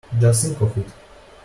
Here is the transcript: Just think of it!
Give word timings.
Just 0.19 0.47
think 0.47 0.59
of 0.61 0.75
it! 0.79 0.87